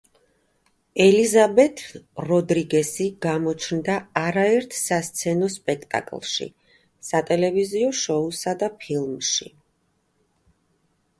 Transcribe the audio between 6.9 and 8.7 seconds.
სატელევიზიო შოუსა